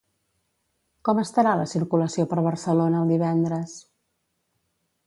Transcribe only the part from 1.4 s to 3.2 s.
la circulació per Barcelona el